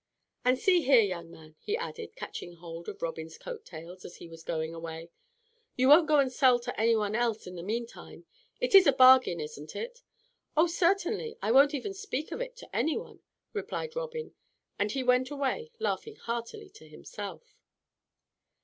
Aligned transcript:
And 0.43 0.57
see 0.57 0.81
here, 0.81 0.99
young 1.03 1.29
man," 1.29 1.57
he 1.59 1.77
added, 1.77 2.15
catching 2.15 2.55
hold 2.55 2.89
of 2.89 3.03
Robin's 3.03 3.37
coat 3.37 3.63
tails 3.63 4.03
as 4.03 4.15
he 4.15 4.27
was 4.27 4.41
going 4.41 4.73
away, 4.73 5.11
"you 5.75 5.89
won't 5.89 6.07
go 6.07 6.17
and 6.17 6.33
sell 6.33 6.57
to 6.61 6.79
any 6.79 6.95
one 6.95 7.13
else 7.13 7.45
in 7.45 7.53
the 7.53 7.61
meantime? 7.61 8.25
It 8.59 8.73
is 8.73 8.87
a 8.87 8.93
bargain, 8.93 9.39
isn't 9.39 9.75
it?" 9.75 10.01
"Oh, 10.57 10.65
certainly. 10.65 11.37
I 11.39 11.51
won't 11.51 11.75
even 11.75 11.93
speak 11.93 12.31
of 12.31 12.41
it 12.41 12.55
to 12.57 12.75
any 12.75 12.97
one," 12.97 13.19
replied 13.53 13.95
Robin; 13.95 14.33
and 14.79 14.91
he 14.91 15.03
went 15.03 15.29
away, 15.29 15.69
laughing 15.77 16.15
heartily 16.15 16.71
to 16.71 16.87
himself. 16.89 17.55